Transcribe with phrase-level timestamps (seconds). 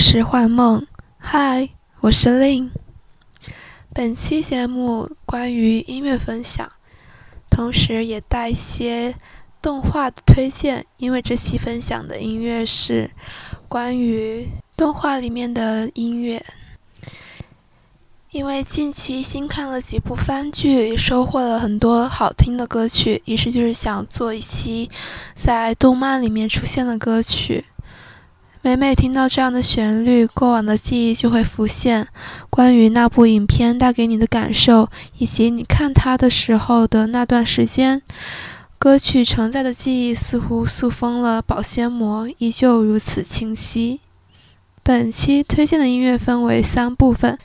[0.00, 0.86] 是幻梦，
[1.18, 1.68] 嗨，
[2.02, 2.70] 我是 Lin。
[3.92, 6.70] 本期节目关于音乐分享，
[7.50, 9.12] 同时也带一些
[9.60, 13.10] 动画的推荐，因为这期分享的音乐是
[13.66, 16.44] 关于动画里面的音乐。
[18.30, 24.88] 因为近期新看了几部番剧，收获了很多好听的歌曲，于是就是想做一期
[25.34, 27.64] 在动漫里面出现的歌曲。
[28.68, 32.06] 每每听到这样的旋律，过往的记忆就会浮现。
[32.50, 34.86] 关于那部影片带给你的感受，
[35.16, 38.02] 以及你看它的时候的那段时间，
[38.78, 44.00] 歌曲承载的记忆似乎塑封了保鲜膜，依旧如此清晰。
[44.82, 47.38] 本期推荐的音乐分为三部分，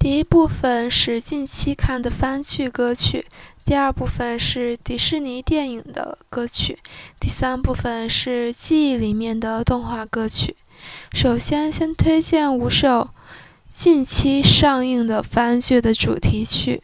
[0.00, 3.24] 第一部分是近期看的番剧歌曲。
[3.70, 6.76] 第二部分是迪士尼电影的歌曲，
[7.20, 10.56] 第三部分是记忆里面的动画歌曲。
[11.12, 13.10] 首先，先推荐五首
[13.72, 16.82] 近期上映的番剧的主题曲。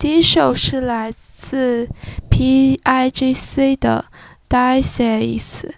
[0.00, 1.88] 第一首是来自
[2.28, 4.04] P.I.G.C 的
[4.48, 5.72] 《d i s i e s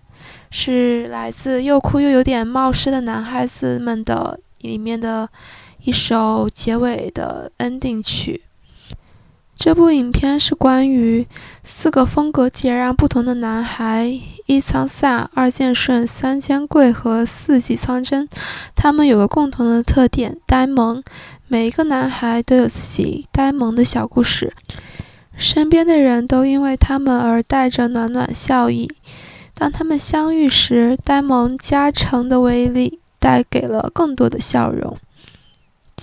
[0.50, 5.28] 是来自又酷又有点冒失的男孩子们的里面的
[5.84, 8.44] 一首结尾的 Ending 曲。
[9.64, 11.24] 这部影片是关于
[11.62, 18.28] 四个风格截然不同的男孩：一仓萨、二剑顺、三千贵和四季仓真。
[18.74, 21.00] 他们有个共同的特点——呆萌。
[21.46, 24.52] 每一个男孩都有自己呆萌的小故事，
[25.36, 28.90] 身边的人都因为他们而带着暖暖笑意。
[29.54, 34.98] 当他们相遇时，呆萌加成的威力带给了更多的笑容。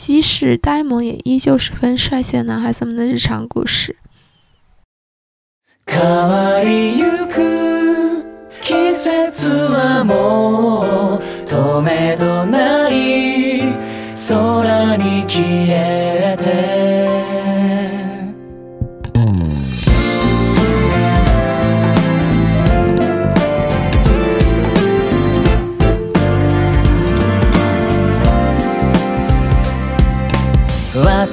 [0.02, 3.98] 即使呆萌，也依旧十分帅气的男孩子们的日常故事。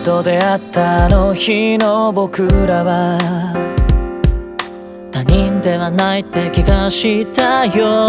[0.07, 3.19] と出会ったあの日の僕らは
[5.11, 8.07] 他人ではないって気がしたよ、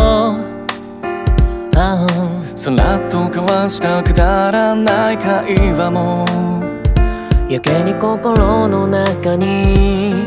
[1.74, 6.26] oh、さらっと交わしたくだらない会話も
[7.50, 10.26] やけに心の中に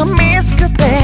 [0.00, 0.99] da mescate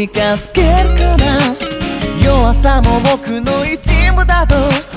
[0.00, 1.26] 近づけるかな
[2.24, 3.76] 弱さも僕の一
[4.16, 4.54] 部だと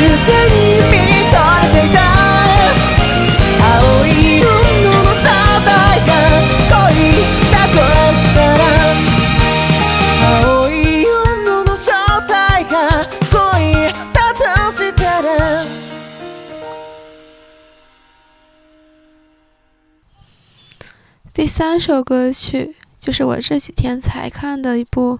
[21.56, 25.20] 三首歌曲就是我这几天才看的一部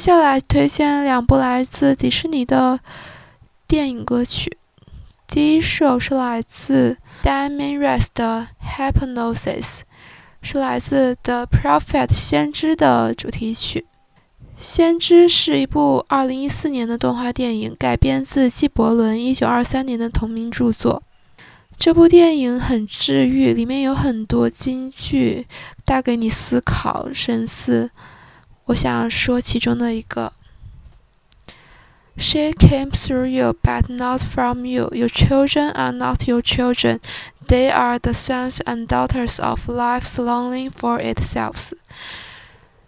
[0.07, 2.79] 接下来推荐两部来自迪士尼的
[3.67, 4.55] 电影歌曲。
[5.27, 8.47] 第一首是来自 Damien Rice 的
[8.93, 9.59] 《Hypnosis》，
[10.41, 13.83] 是来自《The Prophet》先知的主题曲。
[14.57, 21.03] 《先知》是一部二零一四年的动画电影，改编自纪伯伦一九二三年的同名著作。
[21.77, 25.45] 这部电影很治愈，里面有很多金句，
[25.83, 27.89] 带给你思考深思。
[28.67, 30.33] 我想说其中的一个。
[32.17, 34.89] She came through you, but not from you.
[34.91, 36.99] Your children are not your children.
[37.47, 41.73] They are the sons and daughters of life's longing for itself.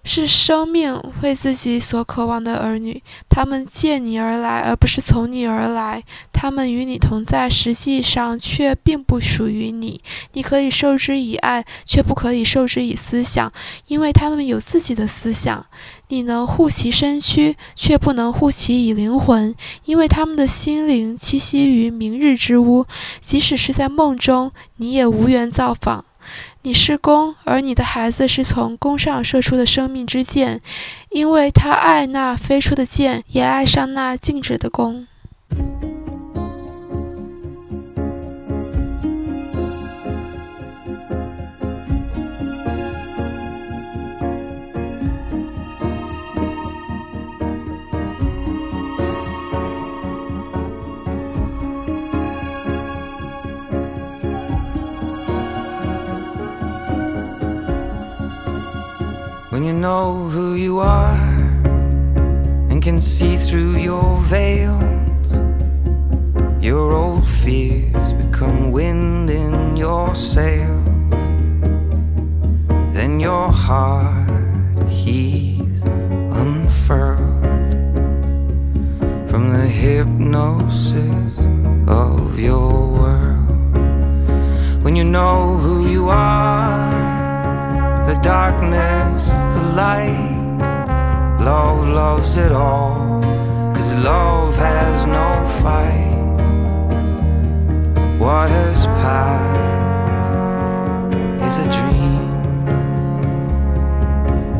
[0.03, 6.03] 是生命为自己所渴望的儿女，他们借你而来，而不是从你而来。
[6.31, 10.01] 他们与你同在，实际上却并不属于你。
[10.33, 13.51] 你可以受之以爱，却不可以受之以思想，
[13.87, 15.65] 因为他们有自己的思想。
[16.07, 19.53] 你能护其身躯，却不能护其以灵魂，
[19.85, 22.85] 因为他们的心灵栖息于明日之屋，
[23.21, 26.05] 即使是在梦中，你也无缘造访。
[26.63, 30.59] 你是弓，而你的孩子是从弓上射出的生命之箭，
[31.09, 35.07] 因为他爱那飞出的箭，也爱上那静止的弓。
[59.59, 61.11] When you know who you are
[62.69, 65.33] and can see through your veils,
[66.63, 71.11] your old fears become wind in your sails.
[72.95, 75.81] Then your heart heaves
[76.41, 77.43] unfurled
[79.29, 81.33] from the hypnosis
[81.85, 83.75] of your world.
[84.85, 86.93] When you know who you are,
[88.07, 89.27] the darkness
[89.79, 90.31] light.
[91.51, 92.99] Love loves it all,
[93.75, 95.29] cause love has no
[95.63, 96.15] fight.
[98.23, 100.15] What has passed
[101.47, 102.27] is a dream.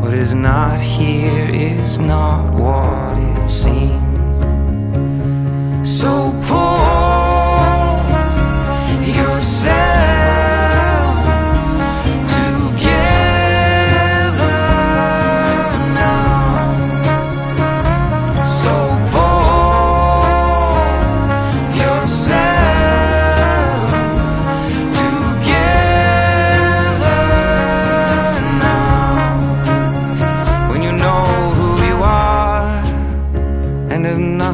[0.01, 4.39] What is not here is not what it seems.
[5.99, 6.11] So
[6.47, 7.89] pull
[9.19, 10.38] yourself.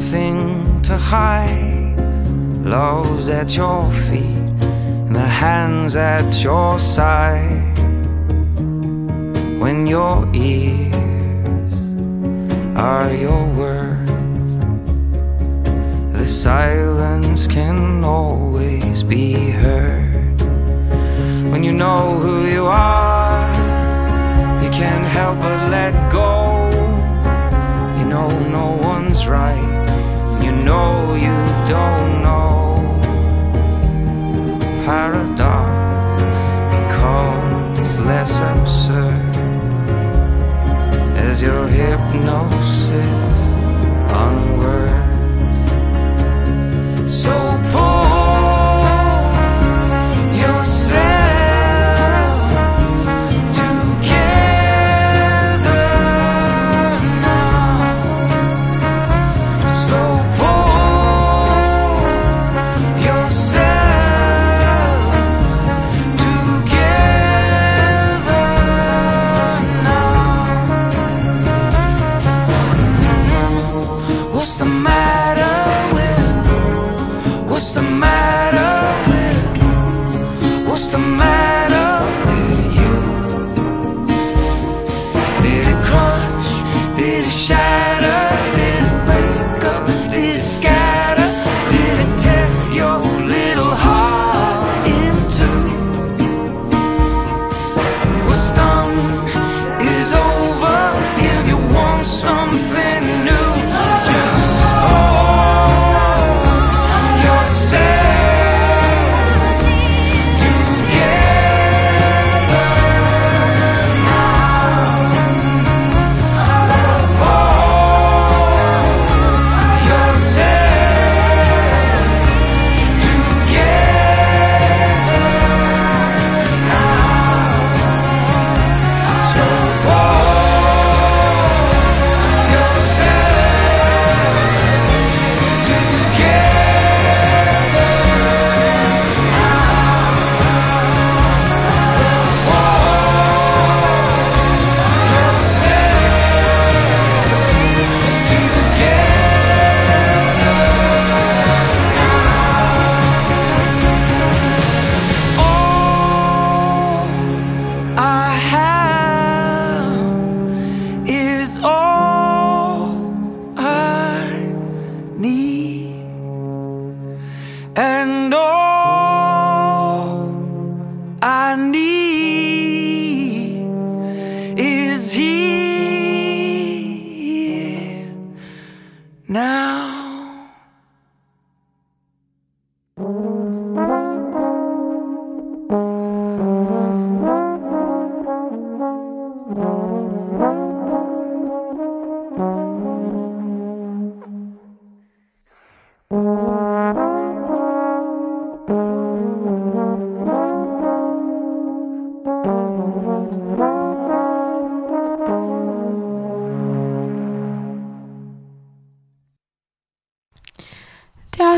[0.04, 1.96] nothing to hide.
[2.66, 4.46] Love's at your feet,
[5.08, 7.74] and the hand's at your side.
[9.64, 11.76] When your ears
[12.76, 14.12] are your words,
[16.18, 20.38] the silence can always be heard.
[21.52, 23.48] When you know who you are,
[24.62, 26.34] you can't help but let go.
[27.98, 28.28] You know
[28.60, 29.85] no one's right
[30.64, 31.36] know you
[31.68, 32.80] don't know
[34.86, 36.24] paradox
[36.78, 39.36] becomes less absurd
[41.18, 43.34] as your hypnosis
[44.20, 47.34] unwords so
[47.72, 47.95] poor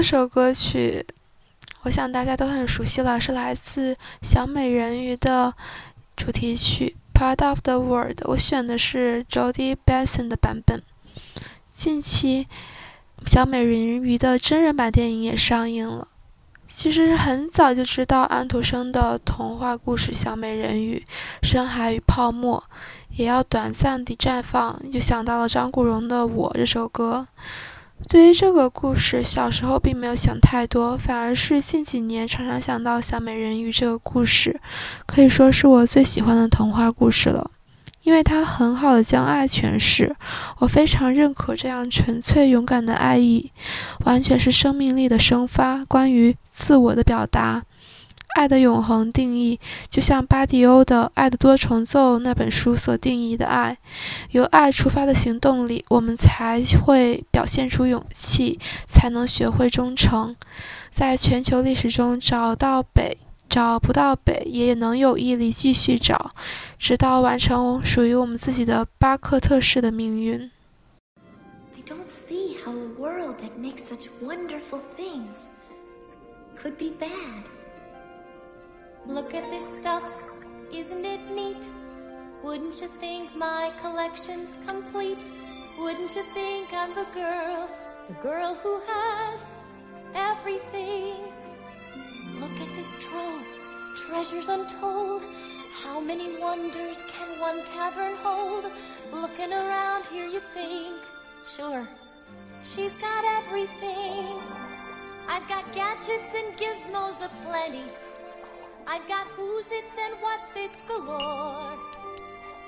[0.10, 1.06] 这首歌曲，
[1.82, 3.94] 我想大家都很熟悉了，是来自
[4.24, 5.54] 《小美人鱼》的
[6.16, 8.16] 主题曲《Part of the World》。
[8.24, 10.82] 我选的是 Jody Benson 的版本。
[11.74, 12.48] 近期，
[13.30, 16.08] 《小美人鱼》的真人版电影也上映了。
[16.74, 21.04] 其实很早就知道安徒生的童话故事《小美人鱼》、
[21.46, 22.64] 《深海与泡沫》
[23.18, 27.28] 也要短暂地绽放，就想到了张国荣的《我》这首歌。
[28.08, 34.58] 对于这个故事，小时候并没有想太多，反而是近几年常常想到小美人鱼这个故事，
[35.06, 37.50] 可以说是我最喜欢的童话故事了，
[38.04, 40.16] 因为它很好的将爱诠释，
[40.60, 43.52] 我非常认可这样纯粹勇敢的爱意，
[44.06, 47.64] 完全是生命力的生发，关于自我的表达。
[48.36, 49.60] 爱的永恒定义，
[49.90, 53.78] 就像巴蒂欧的《爱的多重奏》那本书所定义的爱。
[54.32, 60.36] 由爱出发的行动里，我们才会表现出勇气，才能学会忠诚。
[60.92, 63.18] 在全球历史中找到北，
[63.50, 66.32] 找不到北，也能有毅力继续找，
[66.78, 70.52] 直到完成属于我们自己的巴克特式的命运。
[79.08, 80.04] Look at this stuff,
[80.70, 81.64] isn't it neat?
[82.44, 85.18] Wouldn't you think my collection's complete?
[85.80, 87.70] Wouldn't you think I'm the girl,
[88.10, 89.56] the girl who has
[90.14, 91.22] everything?
[92.42, 93.48] Look at this trove,
[94.06, 95.22] treasures untold.
[95.82, 98.70] How many wonders can one cavern hold?
[99.14, 100.96] Looking around here, you think,
[101.56, 101.88] sure,
[102.62, 104.36] she's got everything.
[105.30, 107.90] I've got gadgets and gizmos aplenty.
[108.90, 111.74] I've got who's its and what's its galore.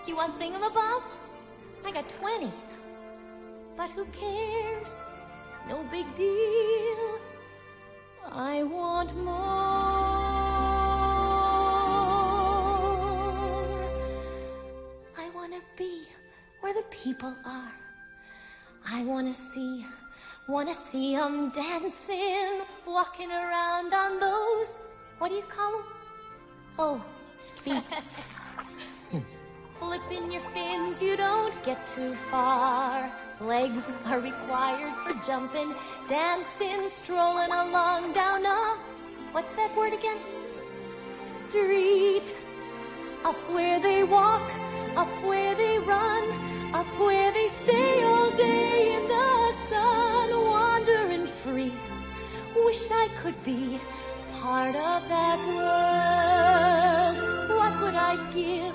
[0.05, 1.13] You want thingamabobs?
[1.86, 2.51] I got 20.
[3.77, 4.95] But who cares?
[5.69, 7.19] No big deal.
[8.29, 9.34] I want more.
[15.17, 16.03] I want to be
[16.60, 17.71] where the people are.
[18.86, 19.86] I want to see,
[20.49, 24.79] want to see them dancing, walking around on those,
[25.19, 25.84] what do you call them?
[26.82, 27.02] Oh,
[27.62, 27.94] feet.
[29.78, 33.12] Flipping your fins, you don't get too far.
[33.42, 35.76] Legs are required for jumping,
[36.08, 38.78] dancing, strolling along down a.
[39.34, 40.15] What's that word again?
[41.26, 42.34] Street.
[43.26, 44.50] Up where they walk,
[44.96, 46.26] up where they run,
[46.74, 51.74] up where they stay all day in the sun, wandering free.
[52.56, 53.82] Wish I could be
[54.41, 57.15] part of that world.
[57.60, 58.73] What would I give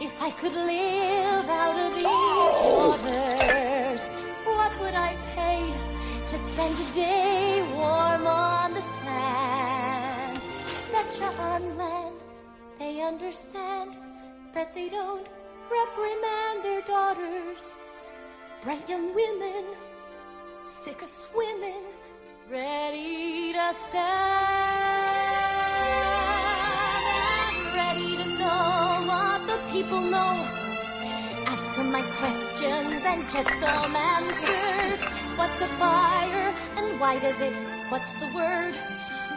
[0.00, 4.02] if I could live out of these waters?
[4.44, 5.60] What would I pay
[6.28, 10.40] to spend a day warm on the sand?
[10.92, 12.16] That you on land,
[12.78, 13.96] they understand,
[14.54, 15.26] but they don't
[15.70, 17.72] reprimand their daughters.
[18.62, 19.64] Bright young women,
[20.70, 21.84] sick of swimming,
[22.50, 24.85] ready to stand.
[29.76, 30.36] people know.
[31.52, 35.00] Ask them my questions and get some answers.
[35.38, 37.52] What's a fire and why does it?
[37.90, 38.74] What's the word?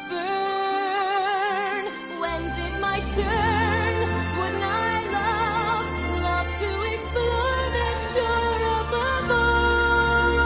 [0.10, 1.84] Burn.
[2.24, 3.96] When's it my turn?
[4.40, 5.88] Wouldn't I love,
[6.30, 10.44] love to explore that shore above all?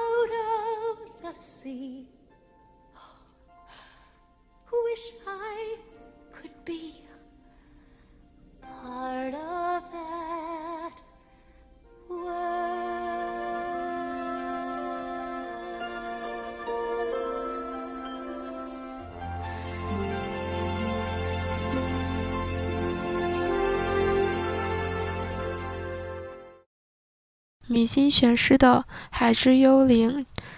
[0.00, 0.32] Out
[0.78, 1.98] of the sea.
[27.68, 30.12] 米津玄师的《海之幽灵》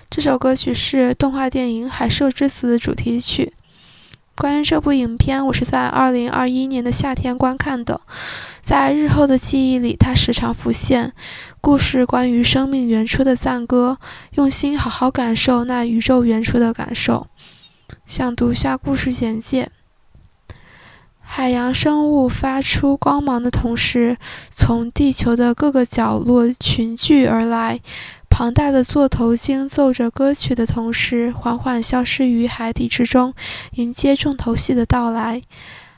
[0.08, 3.52] 这首歌曲是动画电影《海兽之死》的主题曲。
[4.36, 8.00] 关于这部影片，我是在二零二一年的夏天观看的，
[8.62, 11.12] 在日后的记忆里，它时常浮现。
[11.60, 13.98] 故事关于生命原初的赞歌，
[14.32, 17.26] 用心好好感受那宇宙原初的感受。
[18.06, 19.68] 想读下故事简介。
[21.20, 24.16] 海洋生物发出光芒的同时，
[24.50, 27.80] 从地球的各个角落群聚而来。
[28.32, 33.34] 庞大的座头鲸奏着歌曲的同时，缓缓消失于海底之中，
[33.72, 35.42] 迎接重头戏的到来。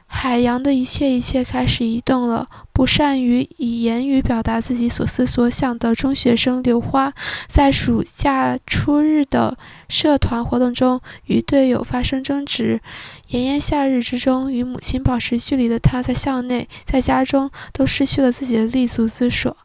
[0.07, 2.49] 海洋的一切一切开始移动了。
[2.73, 7.12] 不善于以言语表达自己所思所想的中学生刘花，
[7.47, 9.57] 在暑假初日的
[9.88, 12.81] 社团活动中与队友发生争执。
[13.29, 19.57] 炎炎夏日之中，与母亲保持距离的他在校内、在家中都失去了自己的立足之所。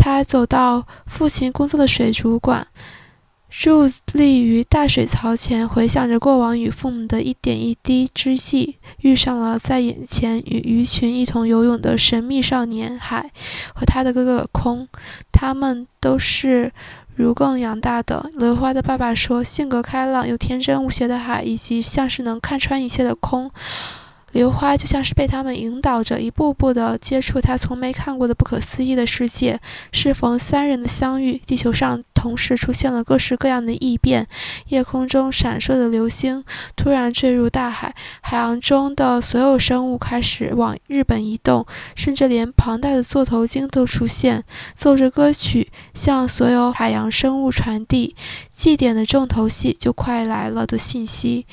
[0.00, 2.66] 他走到父亲工作的水族馆，
[3.52, 13.30] 伫立于大水槽前，回想着过往与父母的一点一滴之际，遇上了在眼前与鱼群一同游泳的神秘少年海
[13.74, 14.88] 和他的哥哥空，
[15.30, 16.72] 他们都是
[17.16, 18.30] 如更养大的。
[18.38, 23.50] 刘花的爸爸说，性格开朗又天真无邪的海，以及像是能看穿一切的空。
[24.32, 29.58] 流花就像是被他们引导着，一步步地接触他从没看过的不可思议的世界。
[29.92, 34.26] 适逢三人的相遇，地球上同时出现了各式各样的异变。
[34.68, 36.44] 夜空中闪烁的流星
[36.76, 41.66] 突然坠入大海，海洋中的所有生物开始往日本移动，
[41.96, 44.44] 甚至连庞大的座头鲸都出现，
[44.76, 48.14] 奏着歌曲向所有海洋生物传递
[48.54, 51.46] 祭典的重头戏就快来了的信息。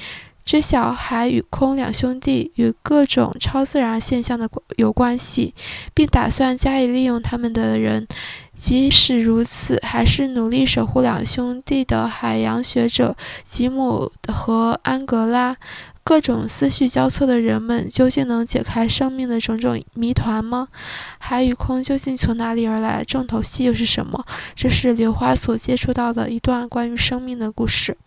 [0.48, 5.54] 知晓海与空两兄弟与各种超自然现象的有关系，
[5.94, 8.08] 并打算加以利用他们的人，
[8.56, 15.58] 即使如此，还是努力守护两兄弟的海洋学者吉姆和安格拉。
[16.06, 20.70] 各种思绪交错的人们，究竟能解开生命的种种谜团吗？
[21.18, 23.04] 海与空究竟从哪里而来？
[23.04, 24.24] 重头戏又是什么？
[24.56, 27.98] 这是刘花所接触到的一段关于生命的故事。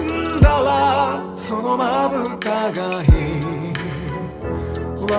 [0.02, 0.08] ん
[0.40, 0.72] だら
[1.38, 3.08] そのまぶたがい
[5.10, 5.12] わ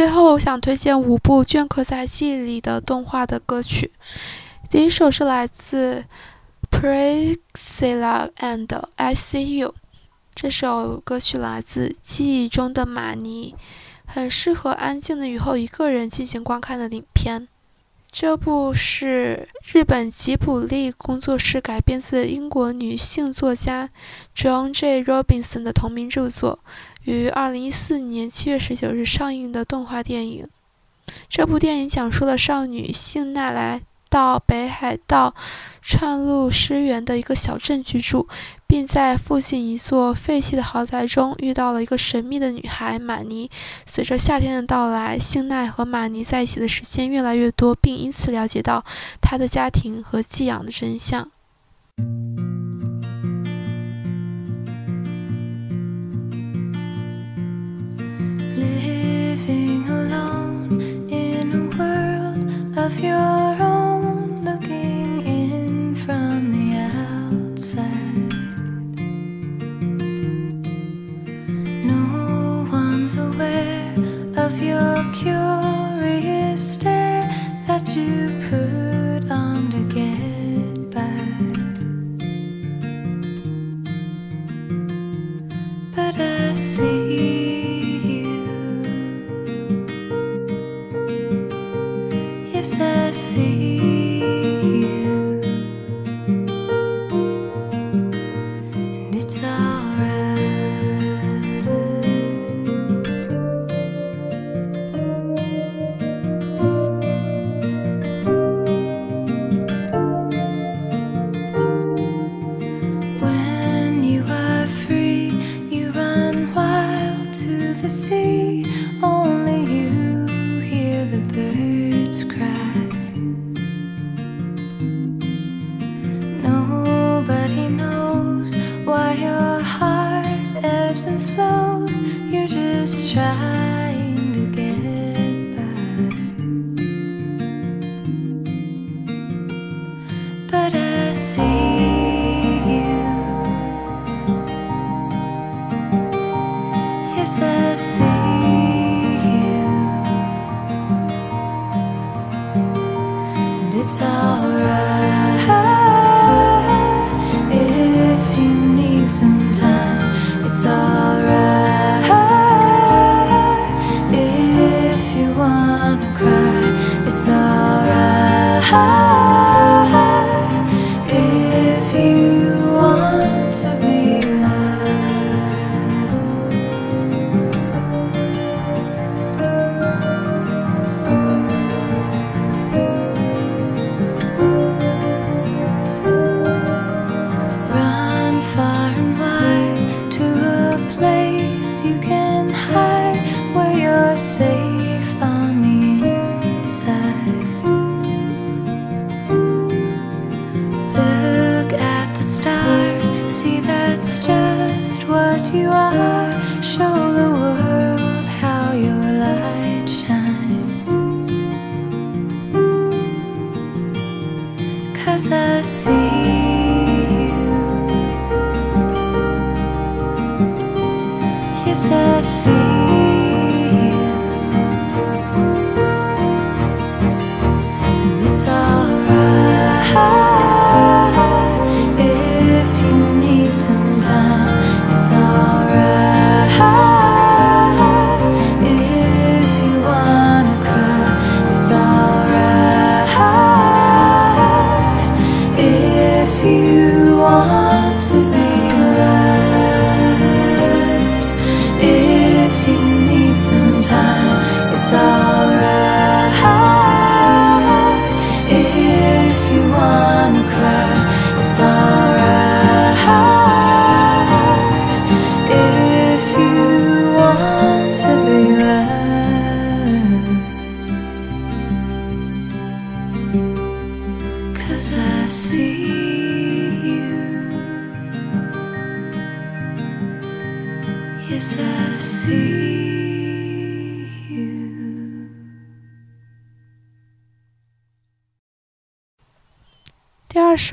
[0.00, 3.92] 最后，我想推荐五部镌刻在记忆里的动画的歌曲。
[4.70, 6.02] 第一首是来自
[7.50, 9.68] 《Priscilla and I See You》
[10.34, 13.54] 这首歌曲，来自《记忆中的玛尼》，
[14.10, 17.46] 很适合安静的雨后一个人进行观看的影片。
[18.10, 23.90] 这部是日本吉卜力工作室改编自英国女性作家
[24.34, 25.04] j o h n J.
[25.04, 26.58] Robinson 的同名著作。
[27.04, 30.46] 于二零一四年七月十九日上映的动画电影。
[31.28, 33.80] 这部电影讲述了少女幸奈来
[34.10, 35.34] 到北海道
[35.82, 38.28] 串路诗园的一个小镇居住，
[38.66, 43.50] 并在附近一座废弃的豪宅中遇到了一个神秘的女孩玛尼。
[43.86, 48.84] 随着夏天的到来，幸奈和玛尼在一起的时间越来越多，并因此了解到
[49.22, 51.30] 她的家庭和寄养的真相。
[59.52, 60.09] everything I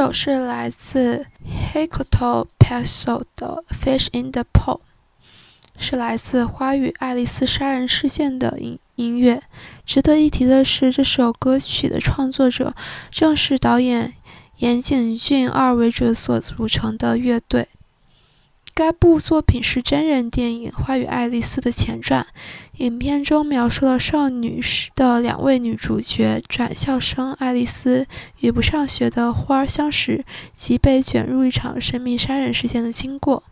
[0.00, 1.26] 首是来自
[1.74, 4.80] Hikotopeso 的《Fish in the p o l
[5.78, 9.42] 是来自《花与爱丽丝杀人事件》的音音乐。
[9.84, 12.72] 值得一提的是，这首歌曲的创作者
[13.10, 14.14] 正是导演
[14.60, 17.68] 岩井俊二为主所组成的乐队。
[18.74, 22.26] 该部作品是真人电影《花与爱丽丝》的前传。
[22.78, 28.06] 影片中描述了少女时的两位女主角转校生爱丽丝
[28.40, 33.42] 与不上学的花儿相识及被卷入一场神秘杀人事件的经过。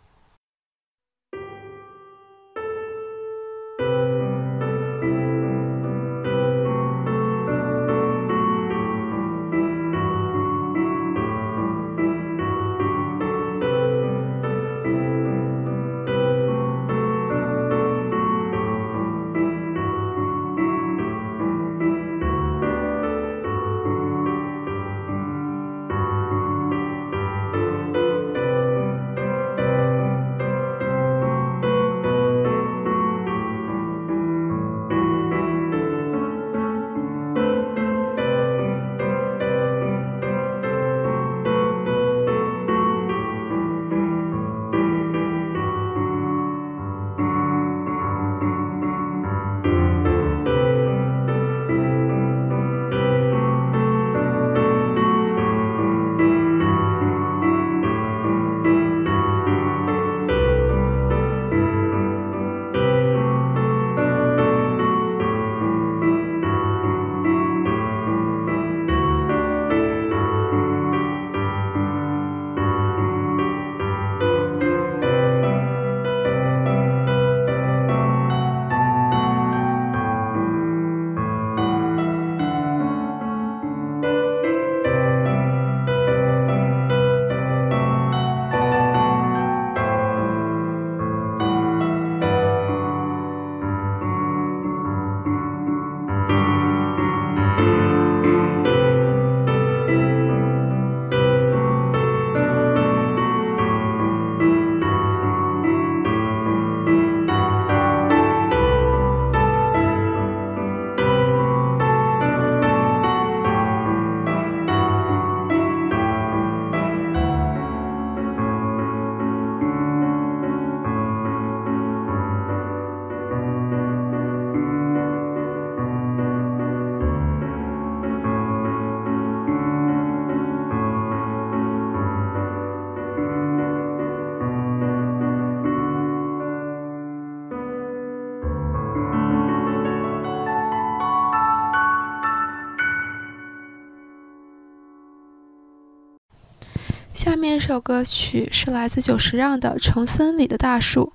[147.59, 151.11] 这首歌曲是来自久石让的《重森里的大树》，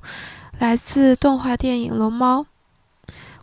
[0.58, 2.42] 来自动画电影《龙猫》。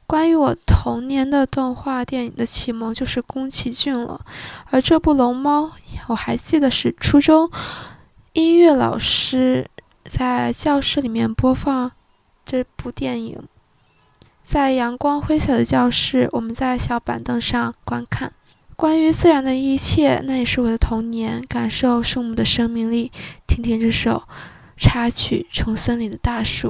[0.06, 4.24] 关于我童年的动画电影的启蒙就是宫崎骏了，
[4.70, 5.64] 而这部《龙猫》
[6.10, 7.50] 我还记得是初中
[8.34, 9.68] 音乐老师
[10.08, 11.92] 在教室里面播放
[12.46, 13.42] 这部电影，
[14.44, 18.32] 在阳光灰洒的教室，我们在小板凳上观看。
[18.82, 21.40] 关于自然的一切，那也是我的童年。
[21.48, 23.12] 感受树木的生命力，
[23.46, 24.24] 听听这首
[24.76, 26.68] 插曲《从森林的大树》。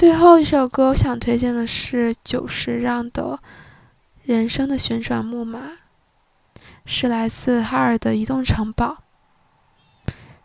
[0.00, 3.38] 最后一首歌，我想推荐的是久石让的
[4.24, 5.58] 《人生的旋转木马》，
[6.86, 9.02] 是来自哈尔的移动城堡。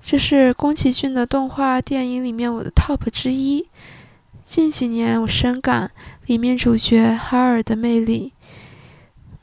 [0.03, 3.65] 这是宫崎骏的动画电影里面我的 top 之一。
[4.43, 5.89] 近几年我深感
[6.25, 8.33] 里面主角哈尔的魅力，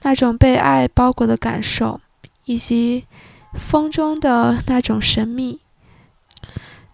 [0.03, 1.99] 那种被爱包裹的感受，
[2.45, 3.07] 以及
[3.55, 5.63] 风中的那种神秘，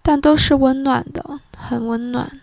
[0.05, 2.43] 但都是温暖的，很温暖。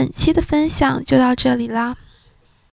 [0.00, 1.94] 本期的分享就到这里啦。